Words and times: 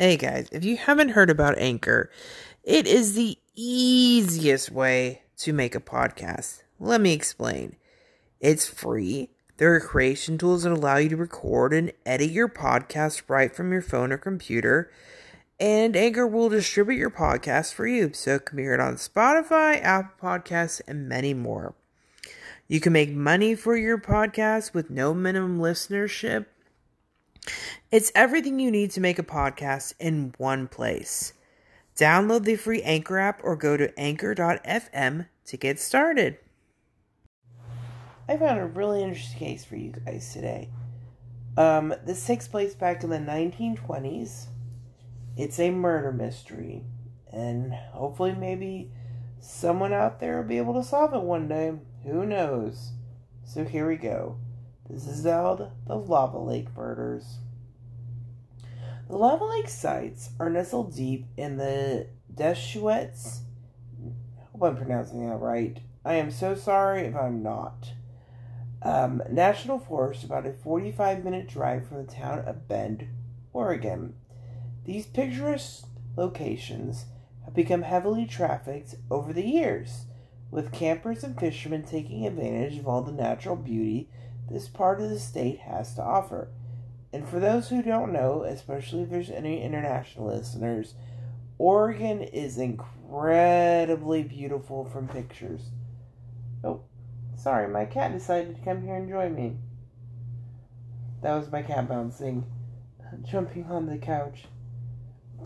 Hey 0.00 0.16
guys, 0.16 0.46
if 0.52 0.64
you 0.64 0.76
haven't 0.76 1.08
heard 1.08 1.28
about 1.28 1.58
Anchor, 1.58 2.08
it 2.62 2.86
is 2.86 3.14
the 3.14 3.36
easiest 3.56 4.70
way 4.70 5.22
to 5.38 5.52
make 5.52 5.74
a 5.74 5.80
podcast. 5.80 6.62
Let 6.78 7.00
me 7.00 7.12
explain. 7.12 7.74
It's 8.38 8.68
free. 8.68 9.30
There 9.56 9.74
are 9.74 9.80
creation 9.80 10.38
tools 10.38 10.62
that 10.62 10.70
allow 10.70 10.98
you 10.98 11.08
to 11.08 11.16
record 11.16 11.74
and 11.74 11.90
edit 12.06 12.30
your 12.30 12.48
podcast 12.48 13.22
right 13.26 13.52
from 13.52 13.72
your 13.72 13.82
phone 13.82 14.12
or 14.12 14.18
computer. 14.18 14.88
And 15.58 15.96
Anchor 15.96 16.28
will 16.28 16.48
distribute 16.48 16.98
your 16.98 17.10
podcast 17.10 17.74
for 17.74 17.88
you, 17.88 18.12
so 18.12 18.36
it 18.36 18.46
can 18.46 18.56
be 18.56 18.62
heard 18.62 18.78
on 18.78 18.94
Spotify, 18.94 19.82
Apple 19.82 20.28
Podcasts, 20.28 20.80
and 20.86 21.08
many 21.08 21.34
more. 21.34 21.74
You 22.68 22.78
can 22.78 22.92
make 22.92 23.10
money 23.10 23.56
for 23.56 23.76
your 23.76 23.98
podcast 23.98 24.74
with 24.74 24.90
no 24.90 25.12
minimum 25.12 25.58
listenership 25.58 26.46
it's 27.90 28.12
everything 28.14 28.60
you 28.60 28.70
need 28.70 28.90
to 28.92 29.00
make 29.00 29.18
a 29.18 29.22
podcast 29.22 29.94
in 29.98 30.34
one 30.38 30.68
place. 30.68 31.32
Download 31.96 32.44
the 32.44 32.56
free 32.56 32.82
Anchor 32.82 33.18
app 33.18 33.40
or 33.42 33.56
go 33.56 33.76
to 33.76 33.98
anchor.fm 33.98 35.26
to 35.46 35.56
get 35.56 35.80
started. 35.80 36.38
I 38.28 38.36
found 38.36 38.60
a 38.60 38.66
really 38.66 39.02
interesting 39.02 39.38
case 39.38 39.64
for 39.64 39.76
you 39.76 39.92
guys 40.04 40.32
today. 40.32 40.68
Um, 41.56 41.94
this 42.04 42.24
takes 42.24 42.46
place 42.46 42.74
back 42.74 43.02
in 43.02 43.10
the 43.10 43.16
1920s. 43.16 44.46
It's 45.36 45.58
a 45.58 45.70
murder 45.70 46.12
mystery, 46.12 46.84
and 47.32 47.72
hopefully, 47.72 48.34
maybe 48.34 48.92
someone 49.40 49.92
out 49.92 50.20
there 50.20 50.36
will 50.36 50.48
be 50.48 50.58
able 50.58 50.74
to 50.74 50.84
solve 50.84 51.14
it 51.14 51.22
one 51.22 51.48
day. 51.48 51.72
Who 52.04 52.26
knows? 52.26 52.92
So, 53.44 53.64
here 53.64 53.88
we 53.88 53.96
go. 53.96 54.36
This 54.88 55.06
is 55.06 55.24
called 55.24 55.70
the 55.86 55.96
Lava 55.96 56.38
Lake 56.38 56.68
Murders. 56.76 57.38
Lava 59.08 59.44
Lake 59.44 59.70
sites 59.70 60.30
are 60.38 60.50
nestled 60.50 60.94
deep 60.94 61.26
in 61.36 61.56
the 61.56 62.08
Deschutes. 62.34 63.40
Hope 64.52 64.62
I'm 64.62 64.76
pronouncing 64.76 65.26
that 65.26 65.36
right. 65.36 65.80
I 66.04 66.14
am 66.14 66.30
so 66.30 66.54
sorry 66.54 67.06
if 67.06 67.16
I'm 67.16 67.42
not. 67.42 67.92
Um, 68.82 69.22
National 69.30 69.78
Forest, 69.78 70.24
about 70.24 70.46
a 70.46 70.52
45 70.52 71.24
minute 71.24 71.48
drive 71.48 71.88
from 71.88 72.04
the 72.04 72.12
town 72.12 72.40
of 72.40 72.68
Bend, 72.68 73.08
Oregon. 73.54 74.14
These 74.84 75.06
picturesque 75.06 75.86
locations 76.16 77.06
have 77.46 77.54
become 77.54 77.82
heavily 77.82 78.26
trafficked 78.26 78.94
over 79.10 79.32
the 79.32 79.46
years, 79.46 80.04
with 80.50 80.70
campers 80.70 81.24
and 81.24 81.38
fishermen 81.38 81.82
taking 81.82 82.26
advantage 82.26 82.78
of 82.78 82.86
all 82.86 83.00
the 83.00 83.12
natural 83.12 83.56
beauty 83.56 84.10
this 84.50 84.68
part 84.68 85.00
of 85.00 85.10
the 85.10 85.18
state 85.18 85.60
has 85.60 85.94
to 85.94 86.02
offer. 86.02 86.48
And 87.18 87.28
for 87.28 87.40
those 87.40 87.68
who 87.68 87.82
don't 87.82 88.12
know, 88.12 88.44
especially 88.44 89.02
if 89.02 89.10
there's 89.10 89.28
any 89.28 89.60
international 89.60 90.28
listeners, 90.28 90.94
Oregon 91.58 92.22
is 92.22 92.58
incredibly 92.58 94.22
beautiful 94.22 94.84
from 94.84 95.08
pictures. 95.08 95.62
Oh, 96.62 96.82
sorry, 97.34 97.66
my 97.66 97.86
cat 97.86 98.12
decided 98.12 98.54
to 98.54 98.62
come 98.62 98.82
here 98.82 98.94
and 98.94 99.08
join 99.08 99.34
me. 99.34 99.56
That 101.20 101.34
was 101.34 101.50
my 101.50 101.60
cat 101.62 101.88
bouncing, 101.88 102.46
jumping 103.24 103.64
on 103.64 103.86
the 103.86 103.98
couch. 103.98 104.44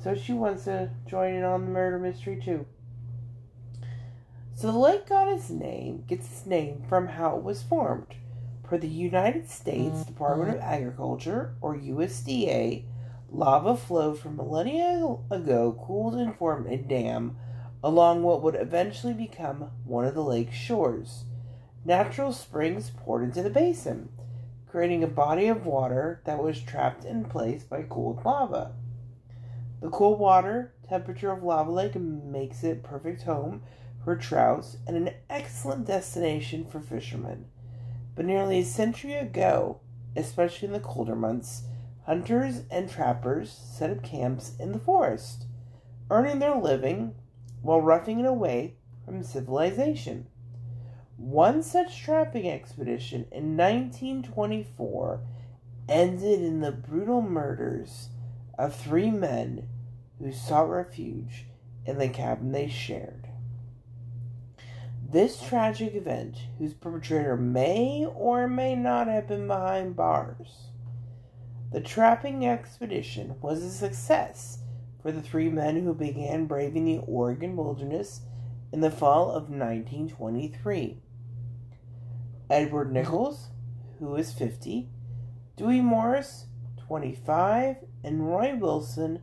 So 0.03 0.15
she 0.15 0.35
wants 0.35 0.65
to 0.65 0.91
join 1.07 1.33
in 1.33 1.43
on 1.43 1.65
the 1.65 1.71
murder 1.71 1.99
mystery 1.99 2.39
too. 2.39 2.67
So 4.53 4.71
the 4.71 4.79
lake 4.79 5.09
got 5.09 5.27
its 5.27 5.49
name, 5.49 6.05
gets 6.07 6.27
its 6.27 6.45
name 6.45 6.85
from 6.87 7.07
how 7.07 7.39
it 7.39 7.43
was 7.43 7.63
formed. 7.63 8.15
For 8.73 8.79
the 8.79 8.89
United 8.89 9.51
States 9.51 9.97
mm-hmm. 9.97 10.09
Department 10.09 10.57
of 10.57 10.63
Agriculture, 10.63 11.57
or 11.61 11.77
USDA, 11.77 12.85
lava 13.31 13.77
flowed 13.77 14.19
from 14.19 14.37
millennia 14.37 15.19
ago, 15.31 15.79
cooled 15.87 16.15
and 16.15 16.35
formed 16.35 16.73
a 16.73 16.79
dam 16.79 17.37
along 17.85 18.23
what 18.23 18.43
would 18.43 18.55
eventually 18.55 19.13
become 19.13 19.73
one 19.85 20.07
of 20.07 20.15
the 20.15 20.25
lake's 20.25 20.57
shores. 20.57 21.25
Natural 21.85 22.33
springs 22.33 22.91
poured 22.97 23.25
into 23.25 23.43
the 23.43 23.51
basin, 23.51 24.09
creating 24.67 25.05
a 25.05 25.07
body 25.07 25.49
of 25.49 25.67
water 25.67 26.23
that 26.25 26.43
was 26.43 26.59
trapped 26.59 27.05
in 27.05 27.27
place 27.27 27.65
by 27.65 27.83
cooled 27.83 28.25
lava. 28.25 28.73
The 29.83 29.91
cool 29.91 30.17
water 30.17 30.73
temperature 30.89 31.31
of 31.31 31.43
Lava 31.43 31.71
Lake 31.71 31.97
makes 31.97 32.65
it 32.65 32.83
perfect 32.83 33.25
home 33.25 33.65
for 34.03 34.17
trouts 34.17 34.79
and 34.87 34.97
an 34.97 35.11
excellent 35.29 35.87
destination 35.87 36.65
for 36.65 36.81
fishermen. 36.81 37.52
But 38.15 38.27
nearly 38.27 38.59
a 38.59 38.65
century 38.65 39.15
ago, 39.15 39.81
especially 40.17 40.67
in 40.67 40.73
the 40.73 40.81
colder 40.81 41.17
months, 41.17 41.63
hunters 42.05 42.63
and 42.71 42.91
trappers 42.91 43.51
set 43.51 43.91
up 43.91 44.03
camps 44.03 44.53
in 44.59 44.73
the 44.73 44.79
forest, 44.79 45.47
earning 46.11 46.39
their 46.39 46.57
living 46.57 47.15
while 47.63 47.81
roughing 47.81 48.21
it 48.21 48.27
away 48.27 48.75
from 49.05 49.23
civilization. 49.23 50.27
One 51.17 51.63
such 51.63 52.03
trapping 52.03 52.49
expedition 52.49 53.27
in 53.31 53.57
1924 53.57 55.21
ended 55.89 56.41
in 56.41 56.61
the 56.61 56.73
brutal 56.73 57.23
murders 57.23 58.09
of 58.59 58.75
three 58.75 59.11
men 59.11 59.69
who 60.19 60.33
sought 60.33 60.71
refuge 60.71 61.47
in 61.87 61.99
the 61.99 62.09
cabin 62.09 62.53
they 62.53 62.69
shared. 62.69 63.22
This 65.13 65.43
tragic 65.43 65.95
event, 65.95 66.39
whose 66.59 66.73
perpetrator 66.73 67.37
may 67.37 68.07
or 68.07 68.49
may 68.49 68.75
not 68.75 69.09
have 69.09 69.29
been 69.29 69.47
behind 69.47 69.95
bars, 69.95 70.69
the 71.71 71.83
trapping 71.83 72.47
expedition 72.47 73.35
was 73.43 73.63
a 73.63 73.71
success 73.71 74.61
for 75.03 75.13
the 75.13 75.21
three 75.21 75.51
men 75.51 75.85
who 75.85 75.93
began 75.93 76.47
braving 76.47 76.87
the 76.87 77.03
Oregon 77.07 77.57
wilderness 77.57 78.23
in 78.73 78.81
the 78.81 78.91
fall 78.91 79.29
of 79.33 79.51
1923. 79.51 81.03
Edward 82.49 82.91
Nichols, 82.91 83.49
who 83.99 84.15
is 84.15 84.33
50, 84.33 84.89
Dewey 85.57 85.83
Morris, 85.83 86.47
25, 86.87 87.77
and 88.03 88.27
Roy 88.27 88.57
Wilson, 88.57 89.21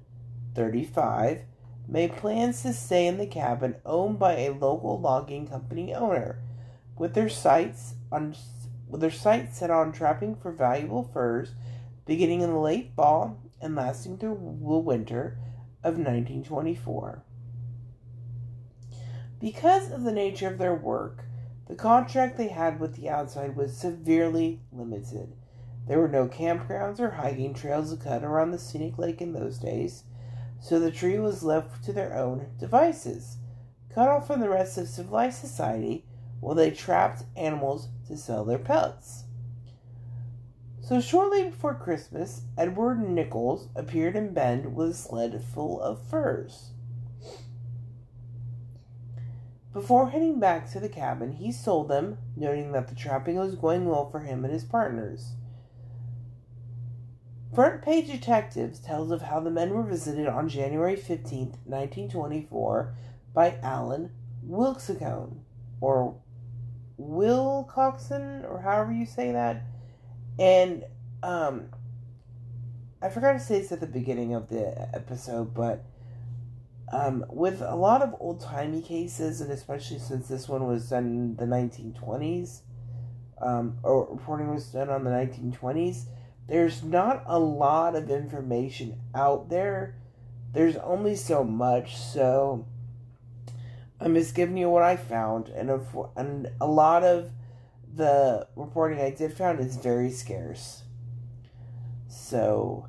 35, 0.53 1.45
made 1.89 2.15
plans 2.15 2.61
to 2.61 2.71
stay 2.71 3.07
in 3.07 3.17
the 3.17 3.25
cabin 3.25 3.75
owned 3.83 4.19
by 4.19 4.37
a 4.37 4.53
local 4.53 4.99
logging 4.99 5.47
company 5.47 5.93
owner, 5.93 6.39
with 6.97 7.15
their 7.15 7.29
sights 7.29 7.95
on 8.11 8.35
with 8.87 9.01
their 9.01 9.11
sights 9.11 9.57
set 9.57 9.69
on 9.69 9.91
trapping 9.91 10.35
for 10.35 10.51
valuable 10.51 11.03
furs, 11.03 11.53
beginning 12.05 12.41
in 12.41 12.51
the 12.51 12.59
late 12.59 12.91
fall 12.95 13.39
and 13.61 13.75
lasting 13.75 14.17
through 14.17 14.35
the 14.35 14.77
winter 14.77 15.37
of 15.83 15.93
1924. 15.93 17.23
Because 19.39 19.91
of 19.91 20.03
the 20.03 20.11
nature 20.11 20.47
of 20.47 20.57
their 20.57 20.75
work, 20.75 21.25
the 21.67 21.75
contract 21.75 22.37
they 22.37 22.47
had 22.47 22.79
with 22.79 22.95
the 22.95 23.09
outside 23.09 23.55
was 23.55 23.77
severely 23.77 24.59
limited. 24.71 25.33
There 25.87 25.99
were 25.99 26.07
no 26.07 26.27
campgrounds 26.27 26.99
or 26.99 27.11
hiking 27.11 27.53
trails 27.53 27.91
to 27.91 28.03
cut 28.03 28.23
around 28.23 28.51
the 28.51 28.59
scenic 28.59 28.97
lake 28.97 29.21
in 29.21 29.33
those 29.33 29.59
days 29.59 30.03
so 30.61 30.79
the 30.79 30.91
tree 30.91 31.19
was 31.19 31.43
left 31.43 31.83
to 31.85 31.93
their 31.93 32.17
own 32.17 32.47
devices, 32.59 33.37
cut 33.93 34.07
off 34.07 34.27
from 34.27 34.39
the 34.39 34.49
rest 34.49 34.77
of 34.77 34.87
civilized 34.87 35.39
society 35.39 36.05
while 36.39 36.55
they 36.55 36.71
trapped 36.71 37.23
animals 37.35 37.89
to 38.07 38.17
sell 38.17 38.45
their 38.45 38.59
pelts. 38.59 39.25
So 40.81 40.99
shortly 40.99 41.43
before 41.43 41.75
Christmas, 41.75 42.41
Edward 42.57 42.99
Nichols 42.99 43.69
appeared 43.75 44.15
in 44.15 44.33
Bend 44.33 44.75
with 44.75 44.89
a 44.89 44.93
sled 44.93 45.43
full 45.43 45.79
of 45.81 46.01
furs. 46.01 46.71
Before 49.71 50.09
heading 50.09 50.39
back 50.39 50.71
to 50.71 50.79
the 50.79 50.89
cabin, 50.89 51.33
he 51.33 51.51
sold 51.51 51.89
them, 51.89 52.17
noting 52.35 52.71
that 52.71 52.87
the 52.87 52.95
trapping 52.95 53.35
was 53.35 53.53
going 53.53 53.85
well 53.85 54.09
for 54.09 54.21
him 54.21 54.43
and 54.43 54.51
his 54.51 54.63
partners. 54.63 55.33
Front 57.53 57.81
Page 57.81 58.07
Detectives 58.07 58.79
tells 58.79 59.11
of 59.11 59.23
how 59.23 59.39
the 59.39 59.49
men 59.49 59.71
were 59.71 59.83
visited 59.83 60.27
on 60.27 60.49
January 60.49 60.95
15, 60.95 61.57
1924, 61.65 62.93
by 63.33 63.57
Alan 63.63 64.11
Wilkescone, 64.47 65.39
or 65.81 66.15
Wilcoxon, 66.99 68.43
or 68.47 68.61
however 68.61 68.91
you 68.91 69.05
say 69.05 69.31
that. 69.31 69.63
And 70.37 70.83
um, 71.23 71.69
I 73.01 73.09
forgot 73.09 73.33
to 73.33 73.39
say 73.39 73.61
this 73.61 73.71
at 73.71 73.79
the 73.79 73.87
beginning 73.87 74.35
of 74.35 74.49
the 74.49 74.87
episode, 74.93 75.55
but 75.55 75.83
um, 76.93 77.25
with 77.29 77.61
a 77.61 77.75
lot 77.75 78.03
of 78.03 78.15
old 78.19 78.41
timey 78.41 78.83
cases, 78.83 79.41
and 79.41 79.51
especially 79.51 79.99
since 79.99 80.27
this 80.27 80.47
one 80.47 80.67
was 80.67 80.89
done 80.89 81.05
in 81.05 81.35
the 81.35 81.45
1920s, 81.45 82.61
um, 83.41 83.77
or 83.81 84.07
reporting 84.11 84.53
was 84.53 84.65
done 84.67 84.89
on 84.89 85.03
the 85.03 85.09
1920s 85.09 86.05
there's 86.49 86.83
not 86.83 87.23
a 87.25 87.39
lot 87.39 87.95
of 87.95 88.09
information 88.09 88.99
out 89.13 89.49
there. 89.49 89.95
There's 90.51 90.75
only 90.77 91.15
so 91.15 91.43
much, 91.43 91.95
so 91.95 92.65
I'm 93.99 94.15
just 94.15 94.33
giving 94.33 94.57
you 94.57 94.69
what 94.69 94.83
I 94.83 94.95
found, 94.95 95.49
and 95.49 95.69
a, 95.69 95.81
and 96.15 96.47
a 96.59 96.65
lot 96.65 97.03
of 97.03 97.29
the 97.95 98.47
reporting 98.55 98.99
I 98.99 99.11
did 99.11 99.33
found 99.33 99.59
is 99.59 99.75
very 99.77 100.09
scarce. 100.09 100.83
So, 102.07 102.87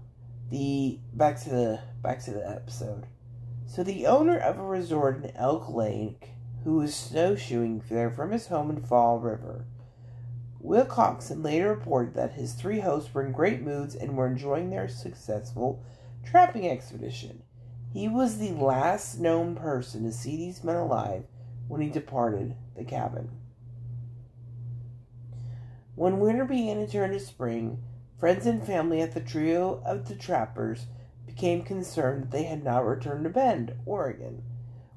the 0.50 0.98
back 1.12 1.40
to 1.42 1.50
the 1.50 1.80
back 2.02 2.24
to 2.24 2.30
the 2.30 2.48
episode. 2.48 3.06
So 3.66 3.84
the 3.84 4.06
owner 4.06 4.38
of 4.38 4.58
a 4.58 4.64
resort 4.64 5.22
in 5.22 5.36
Elk 5.36 5.68
Lake, 5.68 6.30
who 6.64 6.76
was 6.76 6.94
snowshoeing 6.94 7.82
there 7.88 8.10
from 8.10 8.32
his 8.32 8.48
home 8.48 8.70
in 8.70 8.82
Fall 8.82 9.20
River, 9.20 9.66
Wilcoxon 10.62 11.42
later 11.42 11.68
reported 11.68 12.14
that 12.14 12.34
his 12.34 12.52
three 12.52 12.80
hosts 12.80 13.12
were 13.14 13.24
in 13.24 13.32
great 13.32 13.62
moods 13.62 13.94
and 13.94 14.16
were 14.16 14.26
enjoying 14.26 14.70
their 14.70 14.88
successful 14.88 15.82
trapping 16.24 16.68
expedition. 16.68 17.42
He 17.92 18.08
was 18.08 18.38
the 18.38 18.52
last 18.52 19.18
known 19.18 19.56
person 19.56 20.04
to 20.04 20.12
see 20.12 20.36
these 20.36 20.62
men 20.62 20.76
alive 20.76 21.24
when 21.66 21.80
he 21.80 21.88
departed 21.88 22.56
the 22.76 22.84
cabin. 22.84 23.30
When 25.94 26.20
winter 26.20 26.44
began 26.44 26.76
to 26.76 26.86
turn 26.86 27.10
to 27.12 27.20
spring, 27.20 27.82
friends 28.18 28.46
and 28.46 28.64
family 28.64 29.00
at 29.00 29.12
the 29.12 29.20
trio 29.20 29.82
of 29.84 30.08
the 30.08 30.14
trappers 30.14 30.86
became 31.26 31.62
concerned 31.62 32.24
that 32.24 32.30
they 32.30 32.44
had 32.44 32.62
not 32.62 32.86
returned 32.86 33.24
to 33.24 33.30
Bend, 33.30 33.74
Oregon. 33.86 34.42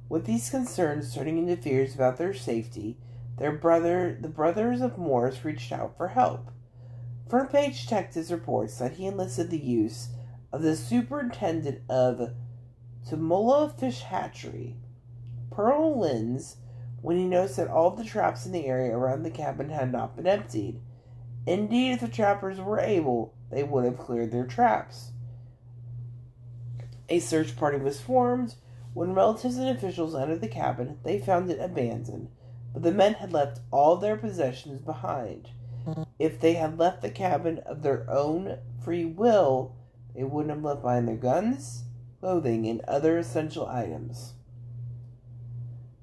With 0.10 0.26
these 0.26 0.50
concerns 0.50 1.14
turning 1.14 1.38
into 1.38 1.56
fears 1.56 1.96
about 1.96 2.18
their 2.18 2.34
safety, 2.34 2.98
their 3.38 3.52
brother, 3.52 4.18
the 4.20 4.30
brothers 4.30 4.82
of 4.82 4.98
Morris, 4.98 5.44
reached 5.44 5.72
out 5.72 5.98
for 5.98 6.10
help. 6.10 6.52
Front 7.30 7.52
page 7.52 7.82
detectives 7.82 8.32
reports 8.32 8.78
that 8.78 8.94
he 8.94 9.06
enlisted 9.06 9.50
the 9.50 9.58
use 9.58 10.10
of 10.52 10.62
the 10.62 10.76
superintendent 10.76 11.82
of 11.90 12.34
Tumalo 13.10 13.78
Fish 13.78 14.02
Hatchery, 14.02 14.76
Pearl 15.50 16.00
Lynes, 16.00 16.58
when 17.02 17.18
he 17.18 17.26
noticed 17.26 17.58
that 17.58 17.68
all 17.68 17.92
the 17.92 18.04
traps 18.04 18.46
in 18.46 18.52
the 18.52 18.66
area 18.66 18.96
around 18.96 19.24
the 19.24 19.30
cabin 19.30 19.70
had 19.70 19.92
not 19.92 20.16
been 20.16 20.28
emptied. 20.28 20.80
Indeed, 21.46 21.94
if 21.94 22.02
the 22.02 22.08
trappers 22.08 22.62
were 22.62 22.80
able, 22.80 23.34
they 23.52 23.64
would 23.64 23.84
have 23.84 23.98
cleared 23.98 24.32
their 24.32 24.46
traps. 24.46 25.12
A 27.10 27.20
search 27.20 27.58
party 27.58 27.78
was 27.78 28.00
formed. 28.00 28.56
When 28.94 29.14
relatives 29.14 29.58
and 29.58 29.68
officials 29.70 30.16
entered 30.16 30.40
the 30.42 30.48
cabin, 30.48 31.00
they 31.04 31.20
found 31.20 31.50
it 31.50 31.60
abandoned, 31.60 32.30
but 32.74 32.82
the 32.82 32.92
men 32.92 33.14
had 33.14 33.32
left 33.32 33.62
all 33.72 33.96
their 33.96 34.18
possessions 34.18 34.82
behind. 34.82 35.50
If 36.18 36.40
they 36.40 36.54
had 36.54 36.80
left 36.80 37.02
the 37.02 37.12
cabin 37.12 37.60
of 37.60 37.84
their 37.84 38.10
own 38.10 38.58
free 38.84 39.06
will, 39.06 39.76
they 40.16 40.24
wouldn't 40.24 40.54
have 40.54 40.64
left 40.64 40.82
behind 40.82 41.08
their 41.08 41.16
guns, 41.16 41.84
clothing, 42.20 42.68
and 42.68 42.82
other 42.82 43.18
essential 43.18 43.68
items. 43.68 44.34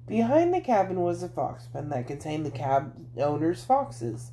Behind 0.07 0.53
the 0.53 0.61
cabin 0.61 1.01
was 1.01 1.23
a 1.23 1.29
fox 1.29 1.67
pen 1.67 1.89
that 1.89 2.07
contained 2.07 2.45
the 2.45 2.51
cab 2.51 2.93
owner's 3.17 3.63
foxes. 3.63 4.31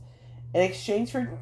In 0.54 0.60
exchange 0.60 1.12
for 1.12 1.38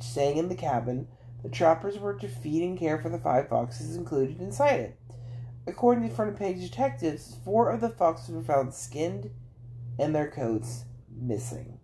staying 0.00 0.36
in 0.36 0.48
the 0.48 0.54
cabin, 0.54 1.08
the 1.42 1.48
trappers 1.48 1.98
were 1.98 2.14
to 2.14 2.28
feed 2.28 2.62
and 2.62 2.78
care 2.78 2.98
for 2.98 3.08
the 3.08 3.18
five 3.18 3.48
foxes 3.48 3.96
included 3.96 4.40
inside 4.40 4.80
it. 4.80 5.00
According 5.66 6.08
to 6.08 6.14
front 6.14 6.36
page 6.36 6.60
detectives, 6.60 7.36
four 7.44 7.70
of 7.70 7.80
the 7.80 7.90
foxes 7.90 8.34
were 8.34 8.42
found 8.42 8.74
skinned 8.74 9.30
and 9.98 10.14
their 10.14 10.30
coats 10.30 10.84
missing. 11.10 11.78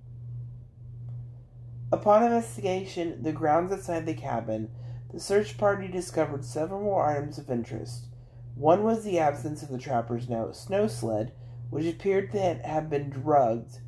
Upon 1.93 2.23
investigation, 2.23 3.23
the 3.23 3.33
grounds 3.33 3.73
outside 3.73 4.07
the 4.07 4.15
cabin, 4.15 4.71
the 5.13 5.19
search 5.19 5.59
party 5.59 5.89
discovered 5.89 6.45
several 6.45 6.81
more 6.81 7.05
items 7.07 7.39
of 7.39 7.51
interest. 7.51 8.07
One 8.55 8.85
was 8.85 9.03
the 9.03 9.19
absence 9.19 9.63
of 9.63 9.71
the 9.71 9.79
trapper's 9.79 10.27
snow 10.27 10.87
sled, 10.87 11.33
which 11.71 11.87
appeared 11.87 12.31
to 12.33 12.39
have 12.39 12.91
been 12.91 13.11
drugged 13.11 13.81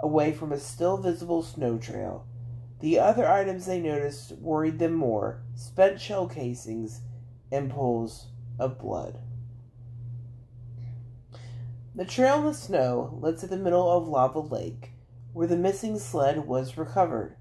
away 0.00 0.32
from 0.32 0.52
a 0.52 0.58
still 0.58 0.96
visible 0.96 1.42
snow 1.42 1.78
trail. 1.78 2.26
The 2.80 2.98
other 2.98 3.28
items 3.28 3.66
they 3.66 3.80
noticed 3.80 4.32
worried 4.32 4.78
them 4.78 4.94
more 4.94 5.42
spent 5.54 6.00
shell 6.00 6.28
casings 6.28 7.02
and 7.50 7.70
pools 7.70 8.28
of 8.58 8.78
blood. 8.78 9.18
The 11.94 12.04
trail 12.04 12.38
in 12.38 12.44
the 12.44 12.54
snow 12.54 13.18
led 13.20 13.38
to 13.38 13.46
the 13.46 13.56
middle 13.56 13.90
of 13.90 14.06
Lava 14.06 14.40
Lake, 14.40 14.92
where 15.32 15.46
the 15.46 15.56
missing 15.56 15.98
sled 15.98 16.46
was 16.46 16.76
recovered. 16.76 17.36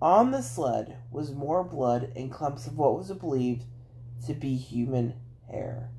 On 0.00 0.30
the 0.30 0.42
sled 0.42 0.96
was 1.10 1.32
more 1.32 1.62
blood 1.62 2.12
and 2.16 2.30
clumps 2.30 2.66
of 2.66 2.78
what 2.78 2.96
was 2.96 3.12
believed 3.12 3.64
to 4.26 4.34
be 4.34 4.56
human 4.56 5.14
hair. 5.50 5.90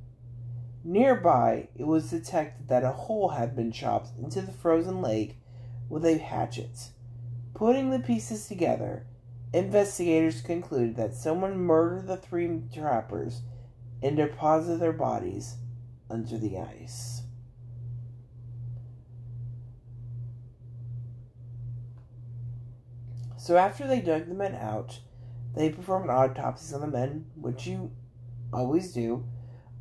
Nearby, 0.83 1.67
it 1.75 1.85
was 1.85 2.09
detected 2.09 2.67
that 2.69 2.83
a 2.83 2.91
hole 2.91 3.29
had 3.29 3.55
been 3.55 3.71
chopped 3.71 4.09
into 4.17 4.41
the 4.41 4.51
frozen 4.51 5.01
lake 5.01 5.37
with 5.89 6.05
a 6.05 6.17
hatchet. 6.17 6.89
Putting 7.53 7.91
the 7.91 7.99
pieces 7.99 8.47
together, 8.47 9.05
investigators 9.53 10.41
concluded 10.41 10.95
that 10.95 11.13
someone 11.13 11.57
murdered 11.57 12.07
the 12.07 12.17
three 12.17 12.63
trappers 12.73 13.41
and 14.01 14.17
deposited 14.17 14.79
their 14.79 14.93
bodies 14.93 15.57
under 16.09 16.37
the 16.39 16.57
ice. 16.57 17.21
So 23.41 23.57
after 23.57 23.87
they 23.87 24.01
dug 24.01 24.27
the 24.27 24.35
men 24.35 24.53
out, 24.53 24.99
they 25.55 25.71
performed 25.71 26.11
autopsies 26.11 26.73
on 26.73 26.81
the 26.81 26.85
men, 26.85 27.25
which 27.33 27.65
you 27.65 27.89
always 28.53 28.93
do. 28.93 29.25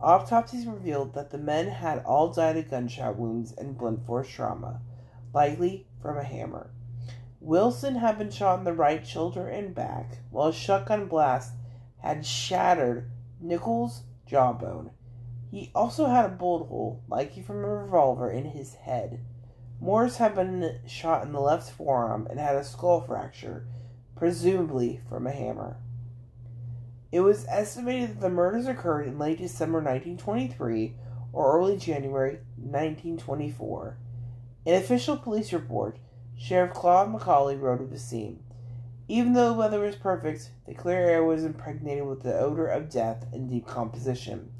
Autopsies 0.00 0.66
revealed 0.66 1.12
that 1.12 1.30
the 1.30 1.36
men 1.36 1.68
had 1.68 2.02
all 2.06 2.32
died 2.32 2.56
of 2.56 2.70
gunshot 2.70 3.18
wounds 3.18 3.52
and 3.52 3.76
blunt 3.76 4.06
force 4.06 4.30
trauma, 4.30 4.80
likely 5.34 5.86
from 6.00 6.16
a 6.16 6.24
hammer. 6.24 6.70
Wilson 7.38 7.96
had 7.96 8.16
been 8.16 8.30
shot 8.30 8.60
in 8.60 8.64
the 8.64 8.72
right 8.72 9.06
shoulder 9.06 9.46
and 9.46 9.74
back, 9.74 10.20
while 10.30 10.48
a 10.48 10.54
shotgun 10.54 11.06
blast 11.06 11.52
had 11.98 12.24
shattered 12.24 13.10
Nichols' 13.42 14.04
jawbone. 14.24 14.92
He 15.50 15.70
also 15.74 16.06
had 16.06 16.24
a 16.24 16.30
bullet 16.30 16.68
hole, 16.68 17.02
likely 17.08 17.42
from 17.42 17.56
a 17.56 17.68
revolver, 17.68 18.30
in 18.30 18.46
his 18.46 18.72
head. 18.72 19.20
Morris 19.82 20.18
had 20.18 20.34
been 20.34 20.78
shot 20.86 21.24
in 21.24 21.32
the 21.32 21.40
left 21.40 21.70
forearm 21.70 22.26
and 22.28 22.38
had 22.38 22.54
a 22.54 22.62
skull 22.62 23.00
fracture, 23.00 23.66
presumably 24.14 25.00
from 25.08 25.26
a 25.26 25.32
hammer. 25.32 25.78
It 27.10 27.20
was 27.20 27.46
estimated 27.48 28.10
that 28.10 28.20
the 28.20 28.28
murders 28.28 28.66
occurred 28.66 29.06
in 29.06 29.18
late 29.18 29.38
December 29.38 29.78
1923 29.78 30.94
or 31.32 31.58
early 31.58 31.78
January 31.78 32.40
1924. 32.56 33.96
An 34.66 34.74
official 34.74 35.16
police 35.16 35.52
report 35.52 35.98
Sheriff 36.36 36.74
Claude 36.74 37.12
McCauley 37.12 37.58
wrote 37.58 37.80
of 37.80 37.90
the 37.90 37.98
scene. 37.98 38.42
Even 39.08 39.32
though 39.32 39.48
the 39.48 39.58
weather 39.58 39.80
was 39.80 39.96
perfect, 39.96 40.50
the 40.66 40.74
clear 40.74 41.00
air 41.00 41.24
was 41.24 41.42
impregnated 41.42 42.04
with 42.04 42.22
the 42.22 42.38
odor 42.38 42.66
of 42.66 42.90
death 42.90 43.26
and 43.32 43.48
decomposition, 43.48 44.52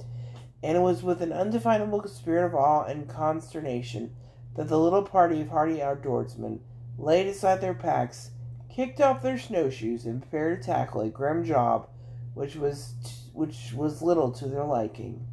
and 0.63 0.79
it 0.79 0.81
was 0.81 1.03
with 1.03 1.21
an 1.21 1.33
undefinable 1.33 2.09
spirit 2.09 2.47
of 2.47 2.55
awe 2.55 2.85
and 2.85 3.09
consternation 3.09 4.17
that 4.61 4.69
the 4.69 4.79
little 4.79 5.03
party 5.03 5.41
of 5.41 5.49
hardy 5.49 5.79
outdoorsmen 5.79 6.59
laid 6.99 7.27
aside 7.27 7.63
their 7.63 7.73
packs, 7.73 8.33
kicked 8.69 9.01
off 9.01 9.23
their 9.23 9.39
snowshoes, 9.39 10.05
and 10.05 10.21
prepared 10.21 10.61
to 10.61 10.67
tackle 10.67 11.01
a 11.01 11.09
grim 11.09 11.43
job 11.43 11.89
which 12.35 12.57
was 12.57 12.93
t- 13.03 13.11
which 13.33 13.73
was 13.73 14.03
little 14.03 14.31
to 14.31 14.47
their 14.47 14.67
liking. 14.67 15.27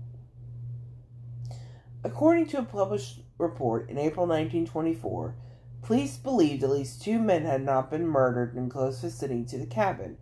According 2.06 2.46
to 2.48 2.60
a 2.60 2.64
published 2.64 3.20
report 3.38 3.90
in 3.90 3.98
April 3.98 4.26
1924, 4.26 5.36
Police 5.82 6.16
believed 6.16 6.64
at 6.64 6.70
least 6.70 7.02
two 7.02 7.20
men 7.20 7.44
had 7.44 7.64
not 7.64 7.92
been 7.92 8.08
murdered 8.08 8.56
in 8.56 8.70
close 8.70 9.02
vicinity 9.02 9.44
to 9.44 9.58
the 9.58 9.66
cabin, 9.66 10.16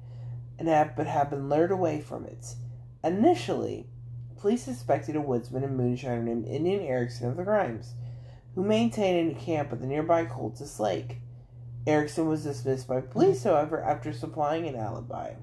and 0.57 0.67
had, 0.67 0.95
but 0.95 1.05
had 1.05 1.29
been 1.29 1.47
lured 1.47 1.69
away 1.69 2.01
from 2.01 2.25
it. 2.25 2.55
Initially, 3.03 3.85
police 4.35 4.63
suspected 4.63 5.15
a 5.15 5.21
woodsman 5.21 5.63
and 5.63 5.79
moonshiner 5.79 6.23
named 6.23 6.47
Indian 6.47 6.81
Erickson 6.81 7.29
of 7.29 7.37
the 7.37 7.43
crimes, 7.43 7.93
who 8.55 8.63
maintained 8.63 9.31
a 9.31 9.39
camp 9.39 9.71
at 9.71 9.81
the 9.81 9.85
nearby 9.85 10.25
Cultus 10.25 10.79
Lake. 10.79 11.17
Erickson 11.85 12.27
was 12.27 12.43
dismissed 12.43 12.87
by 12.87 13.01
police, 13.01 13.43
however, 13.43 13.83
after 13.83 14.11
supplying 14.11 14.65
an 14.65 14.75
alibi. 14.75 15.33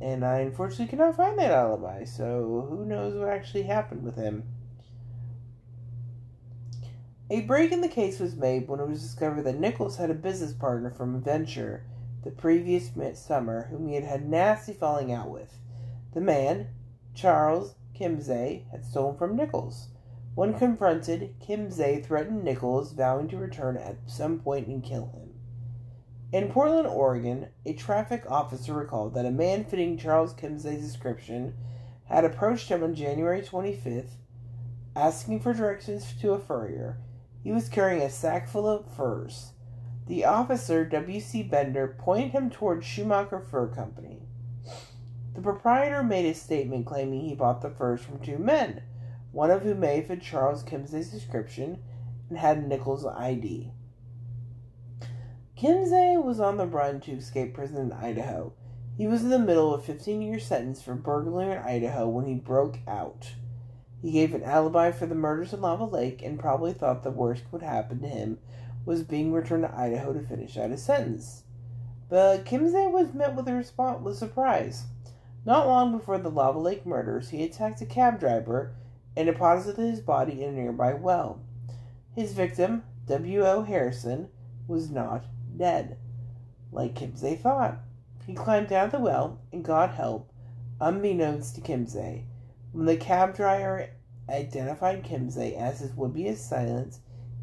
And 0.00 0.24
I 0.24 0.40
unfortunately 0.40 0.88
cannot 0.88 1.16
find 1.16 1.38
that 1.38 1.50
alibi, 1.50 2.04
so 2.04 2.66
who 2.68 2.84
knows 2.84 3.14
what 3.14 3.28
actually 3.28 3.62
happened 3.62 4.02
with 4.02 4.16
him. 4.16 4.44
A 7.30 7.42
break 7.42 7.70
in 7.70 7.80
the 7.80 7.88
case 7.88 8.18
was 8.18 8.34
made 8.34 8.66
when 8.66 8.80
it 8.80 8.88
was 8.88 9.00
discovered 9.00 9.42
that 9.42 9.60
Nichols 9.60 9.98
had 9.98 10.10
a 10.10 10.14
business 10.14 10.52
partner 10.52 10.90
from 10.90 11.14
a 11.14 11.20
venture 11.20 11.84
the 12.24 12.30
previous 12.30 12.90
summer 13.14 13.68
whom 13.70 13.88
he 13.88 13.94
had 13.94 14.04
had 14.04 14.28
nasty 14.28 14.72
falling 14.72 15.12
out 15.12 15.30
with. 15.30 15.58
The 16.12 16.20
man, 16.20 16.68
Charles 17.14 17.76
Kimsey, 17.94 18.68
had 18.70 18.84
stolen 18.84 19.16
from 19.16 19.36
Nichols. 19.36 19.88
When 20.34 20.58
confronted, 20.58 21.34
Kimsey 21.40 22.04
threatened 22.04 22.44
Nichols, 22.44 22.92
vowing 22.92 23.28
to 23.28 23.36
return 23.36 23.76
at 23.76 23.96
some 24.06 24.38
point 24.38 24.68
and 24.68 24.82
kill 24.82 25.06
him. 25.08 25.34
In 26.32 26.50
Portland, 26.50 26.86
Oregon, 26.86 27.48
a 27.66 27.72
traffic 27.72 28.24
officer 28.30 28.72
recalled 28.72 29.14
that 29.14 29.26
a 29.26 29.30
man 29.30 29.64
fitting 29.64 29.98
Charles 29.98 30.32
Kimsey's 30.32 30.82
description 30.82 31.54
had 32.04 32.24
approached 32.24 32.68
him 32.68 32.82
on 32.82 32.94
January 32.94 33.42
25th, 33.42 34.16
asking 34.94 35.40
for 35.40 35.52
directions 35.52 36.14
to 36.20 36.32
a 36.32 36.38
furrier 36.38 36.98
he 37.42 37.52
was 37.52 37.68
carrying 37.68 38.02
a 38.02 38.10
sack 38.10 38.48
full 38.48 38.68
of 38.68 38.86
furs. 38.94 39.52
The 40.06 40.24
officer, 40.24 40.84
W.C. 40.84 41.42
Bender, 41.44 41.96
pointed 41.98 42.32
him 42.32 42.50
toward 42.50 42.84
Schumacher 42.84 43.40
Fur 43.40 43.68
Company. 43.68 44.22
The 45.34 45.40
proprietor 45.40 46.02
made 46.02 46.26
a 46.26 46.34
statement 46.34 46.86
claiming 46.86 47.20
he 47.20 47.34
bought 47.34 47.62
the 47.62 47.70
furs 47.70 48.02
from 48.02 48.18
two 48.18 48.38
men, 48.38 48.82
one 49.32 49.50
of 49.50 49.62
whom 49.62 49.80
may 49.80 50.02
fit 50.02 50.22
Charles 50.22 50.62
Kimsey's 50.62 51.10
description 51.10 51.82
and 52.28 52.38
had 52.38 52.66
Nichols' 52.66 53.06
ID. 53.06 53.72
Kimsey 55.56 56.22
was 56.22 56.40
on 56.40 56.56
the 56.56 56.66
run 56.66 57.00
to 57.00 57.12
escape 57.12 57.54
prison 57.54 57.76
in 57.76 57.92
Idaho. 57.92 58.52
He 58.96 59.06
was 59.06 59.22
in 59.22 59.30
the 59.30 59.38
middle 59.38 59.74
of 59.74 59.80
a 59.80 59.84
15 59.84 60.22
year 60.22 60.38
sentence 60.38 60.82
for 60.82 60.94
burglary 60.94 61.52
in 61.52 61.58
Idaho 61.58 62.08
when 62.08 62.26
he 62.26 62.34
broke 62.34 62.78
out. 62.88 63.34
He 64.02 64.12
gave 64.12 64.34
an 64.34 64.42
alibi 64.42 64.90
for 64.90 65.06
the 65.06 65.14
murders 65.14 65.52
in 65.52 65.60
Lava 65.60 65.84
Lake 65.84 66.22
and 66.22 66.38
probably 66.38 66.72
thought 66.72 67.02
the 67.02 67.10
worst 67.10 67.44
would 67.52 67.62
happen 67.62 68.00
to 68.00 68.08
him 68.08 68.38
was 68.86 69.02
being 69.02 69.32
returned 69.32 69.64
to 69.64 69.78
Idaho 69.78 70.12
to 70.12 70.20
finish 70.20 70.56
out 70.56 70.70
his 70.70 70.82
sentence. 70.82 71.44
But 72.08 72.44
Kimsey 72.44 72.90
was 72.90 73.14
met 73.14 73.36
with 73.36 73.46
a 73.46 73.54
response 73.54 74.02
with 74.02 74.16
surprise. 74.16 74.84
Not 75.44 75.66
long 75.66 75.96
before 75.96 76.18
the 76.18 76.30
Lava 76.30 76.58
Lake 76.58 76.84
murders, 76.86 77.28
he 77.28 77.44
attacked 77.44 77.80
a 77.82 77.86
cab 77.86 78.18
driver 78.18 78.72
and 79.16 79.26
deposited 79.26 79.82
his 79.82 80.00
body 80.00 80.42
in 80.42 80.50
a 80.50 80.52
nearby 80.52 80.94
well. 80.94 81.40
His 82.14 82.32
victim, 82.32 82.84
W.O. 83.06 83.62
Harrison, 83.62 84.28
was 84.66 84.90
not 84.90 85.24
dead, 85.56 85.96
like 86.72 86.94
Kimsey 86.94 87.38
thought. 87.38 87.78
He 88.26 88.34
climbed 88.34 88.72
out 88.72 88.92
the 88.92 89.00
well 89.00 89.40
and 89.52 89.64
got 89.64 89.94
help, 89.94 90.32
unbeknownst 90.80 91.56
to 91.56 91.60
Kimsey. 91.60 92.24
When 92.72 92.86
the 92.86 92.96
cab 92.96 93.34
driver 93.34 93.88
identified 94.28 95.04
Kimsey 95.04 95.56
as 95.56 95.80
his 95.80 95.94
would-be 95.94 96.28
assailant, 96.28 96.98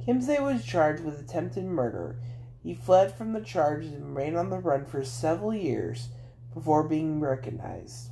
Kimsey 0.05 0.41
was 0.41 0.63
charged 0.63 1.03
with 1.03 1.19
attempted 1.19 1.65
murder. 1.65 2.17
He 2.63 2.73
fled 2.73 3.13
from 3.13 3.33
the 3.33 3.41
charges 3.41 3.91
and 3.91 4.05
remained 4.05 4.37
on 4.37 4.49
the 4.49 4.59
run 4.59 4.85
for 4.85 5.03
several 5.03 5.53
years 5.53 6.09
before 6.53 6.83
being 6.83 7.19
recognized. 7.19 8.09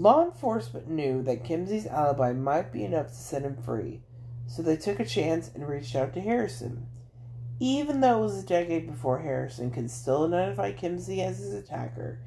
Law 0.00 0.24
enforcement 0.24 0.88
knew 0.88 1.22
that 1.24 1.42
Kimsey's 1.42 1.88
alibi 1.88 2.32
might 2.32 2.72
be 2.72 2.84
enough 2.84 3.08
to 3.08 3.14
set 3.14 3.42
him 3.42 3.56
free, 3.56 4.00
so 4.46 4.62
they 4.62 4.76
took 4.76 5.00
a 5.00 5.04
chance 5.04 5.50
and 5.52 5.66
reached 5.66 5.96
out 5.96 6.14
to 6.14 6.20
Harrison. 6.20 6.86
Even 7.58 8.00
though 8.00 8.18
it 8.18 8.22
was 8.22 8.38
a 8.38 8.46
decade 8.46 8.86
before 8.86 9.18
Harrison 9.18 9.72
could 9.72 9.90
still 9.90 10.26
identify 10.26 10.72
Kimsey 10.72 11.18
as 11.18 11.38
his 11.38 11.52
attacker, 11.52 12.20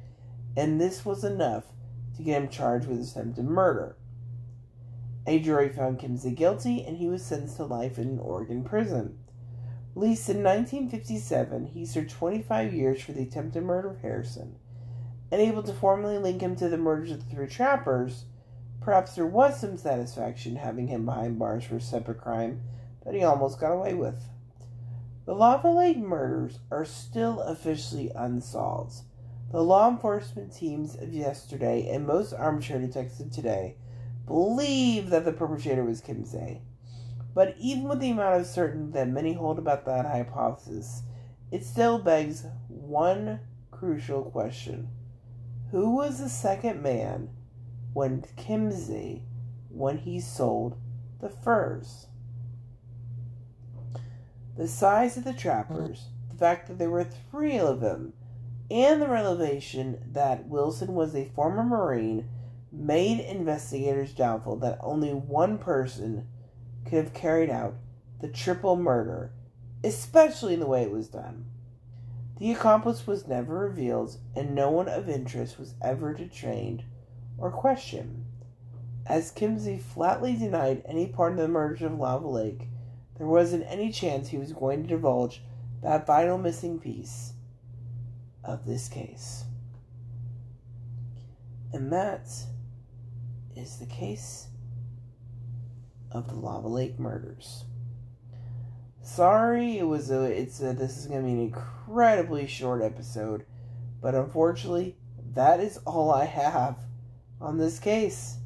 and 0.54 0.78
this 0.78 1.06
was 1.06 1.24
enough 1.24 1.64
to 2.14 2.22
get 2.22 2.42
him 2.42 2.50
charged 2.50 2.86
with 2.86 3.00
attempted 3.00 3.46
murder. 3.46 3.96
A 5.26 5.38
jury 5.38 5.70
found 5.70 5.98
Kimsey 5.98 6.34
guilty 6.34 6.84
and 6.84 6.98
he 6.98 7.08
was 7.08 7.24
sentenced 7.24 7.56
to 7.56 7.64
life 7.64 7.98
in 7.98 8.08
an 8.08 8.18
Oregon 8.18 8.64
prison. 8.64 9.18
Released 9.94 10.28
in 10.28 10.42
1957, 10.42 11.68
he 11.68 11.86
served 11.86 12.10
25 12.10 12.74
years 12.74 13.00
for 13.00 13.12
the 13.12 13.22
attempted 13.22 13.62
murder 13.62 13.88
of 13.88 14.00
Harrison. 14.00 14.56
Unable 15.32 15.62
to 15.62 15.72
formally 15.72 16.18
link 16.18 16.42
him 16.42 16.54
to 16.56 16.68
the 16.68 16.76
murders 16.76 17.10
of 17.10 17.26
the 17.26 17.34
three 17.34 17.46
trappers, 17.46 18.26
perhaps 18.82 19.14
there 19.14 19.26
was 19.26 19.58
some 19.58 19.78
satisfaction 19.78 20.56
having 20.56 20.88
him 20.88 21.06
behind 21.06 21.38
bars 21.38 21.64
for 21.64 21.76
a 21.76 21.80
separate 21.80 22.20
crime 22.20 22.60
that 23.02 23.14
he 23.14 23.24
almost 23.24 23.58
got 23.58 23.72
away 23.72 23.94
with. 23.94 24.22
The 25.24 25.34
Lava 25.34 25.70
Lake 25.70 25.96
murders 25.96 26.58
are 26.70 26.84
still 26.84 27.40
officially 27.40 28.12
unsolved. 28.14 28.96
The 29.52 29.62
law 29.62 29.88
enforcement 29.88 30.52
teams 30.52 30.96
of 30.96 31.14
yesterday 31.14 31.88
and 31.88 32.06
most 32.06 32.34
armchair 32.34 32.78
detectives 32.78 33.34
today 33.34 33.76
believe 34.26 35.08
that 35.08 35.24
the 35.24 35.32
perpetrator 35.32 35.82
was 35.82 36.02
Kimsey. 36.02 36.60
But 37.34 37.56
even 37.58 37.84
with 37.84 38.00
the 38.00 38.10
amount 38.10 38.38
of 38.38 38.46
certainty 38.46 38.92
that 38.92 39.08
many 39.08 39.32
hold 39.32 39.58
about 39.58 39.86
that 39.86 40.04
hypothesis, 40.04 41.04
it 41.50 41.64
still 41.64 41.98
begs 41.98 42.44
one 42.68 43.40
crucial 43.70 44.24
question. 44.24 44.88
Who 45.72 45.96
was 45.96 46.18
the 46.18 46.28
second 46.28 46.82
man 46.82 47.30
when 47.94 48.26
Kimsey 48.36 49.22
when 49.70 49.96
he 49.96 50.20
sold 50.20 50.76
the 51.18 51.30
furs? 51.30 52.08
The 54.58 54.68
size 54.68 55.16
of 55.16 55.24
the 55.24 55.32
trappers, 55.32 56.08
the 56.28 56.36
fact 56.36 56.68
that 56.68 56.78
there 56.78 56.90
were 56.90 57.04
three 57.04 57.58
of 57.58 57.80
them, 57.80 58.12
and 58.70 59.00
the 59.00 59.08
revelation 59.08 59.98
that 60.12 60.46
Wilson 60.46 60.94
was 60.94 61.14
a 61.14 61.24
former 61.34 61.64
Marine 61.64 62.28
made 62.70 63.20
investigators 63.20 64.12
doubtful 64.12 64.56
that 64.56 64.78
only 64.82 65.14
one 65.14 65.56
person 65.56 66.28
could 66.84 67.02
have 67.02 67.14
carried 67.14 67.48
out 67.48 67.76
the 68.20 68.28
triple 68.28 68.76
murder, 68.76 69.32
especially 69.82 70.52
in 70.52 70.60
the 70.60 70.66
way 70.66 70.82
it 70.82 70.90
was 70.90 71.08
done. 71.08 71.46
The 72.42 72.50
accomplice 72.50 73.06
was 73.06 73.28
never 73.28 73.56
revealed, 73.56 74.18
and 74.34 74.52
no 74.52 74.68
one 74.68 74.88
of 74.88 75.08
interest 75.08 75.60
was 75.60 75.74
ever 75.80 76.12
detained 76.12 76.82
or 77.38 77.52
questioned. 77.52 78.24
As 79.06 79.30
Kimsey 79.30 79.80
flatly 79.80 80.34
denied 80.34 80.82
any 80.84 81.06
part 81.06 81.30
in 81.34 81.38
the 81.38 81.46
murder 81.46 81.86
of 81.86 82.00
Lava 82.00 82.26
Lake, 82.26 82.66
there 83.16 83.28
wasn't 83.28 83.64
any 83.68 83.92
chance 83.92 84.30
he 84.30 84.38
was 84.38 84.52
going 84.52 84.82
to 84.82 84.88
divulge 84.88 85.44
that 85.84 86.04
vital 86.04 86.36
missing 86.36 86.80
piece 86.80 87.34
of 88.42 88.66
this 88.66 88.88
case. 88.88 89.44
And 91.72 91.92
that 91.92 92.26
is 93.54 93.78
the 93.78 93.86
case 93.86 94.48
of 96.10 96.26
the 96.26 96.34
Lava 96.34 96.66
Lake 96.66 96.98
murders. 96.98 97.66
Sorry, 99.02 99.78
it 99.78 99.86
was 99.86 100.10
a 100.10 100.22
it's 100.22 100.60
a 100.60 100.72
this 100.72 100.96
is 100.96 101.06
going 101.06 101.22
to 101.22 101.26
be 101.26 101.32
an 101.32 101.40
incredibly 101.40 102.46
short 102.46 102.82
episode, 102.82 103.44
but 104.00 104.14
unfortunately, 104.14 104.96
that 105.34 105.58
is 105.58 105.78
all 105.78 106.12
I 106.12 106.24
have 106.24 106.78
on 107.40 107.58
this 107.58 107.80
case. 107.80 108.36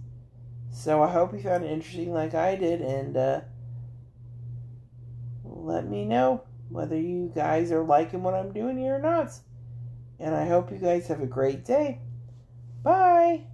So 0.73 1.03
I 1.03 1.13
hope 1.13 1.35
you 1.35 1.41
found 1.41 1.65
it 1.65 1.71
interesting 1.71 2.13
like 2.13 2.35
I 2.35 2.57
did 2.57 2.81
and 2.81 3.17
uh 3.17 3.41
let 5.45 5.87
me 5.87 6.05
know 6.05 6.43
whether 6.71 6.99
you 6.99 7.31
guys 7.35 7.71
are 7.71 7.85
liking 7.85 8.23
what 8.23 8.35
I'm 8.35 8.53
doing 8.53 8.79
here 8.79 8.97
or 8.97 9.01
not. 9.01 9.33
And 10.19 10.35
I 10.35 10.47
hope 10.47 10.71
you 10.71 10.79
guys 10.79 11.07
have 11.09 11.21
a 11.21 11.27
great 11.27 11.65
day. 11.65 12.01
Bye. 12.83 13.45